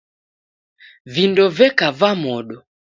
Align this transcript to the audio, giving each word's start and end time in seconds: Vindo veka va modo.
Vindo 1.19 1.47
veka 1.61 1.95
va 2.03 2.13
modo. 2.27 2.63